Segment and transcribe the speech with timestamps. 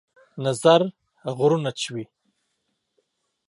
[0.45, 0.81] نظر
[1.37, 2.05] غرونه چوي